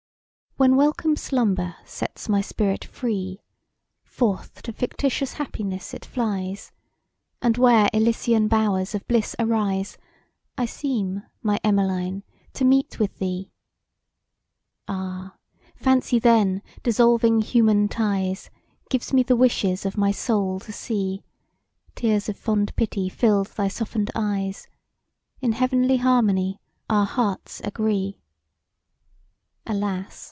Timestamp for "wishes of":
19.37-19.97